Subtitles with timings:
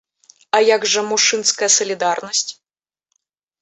[0.57, 2.47] А як жа мужчынская салідарнасць?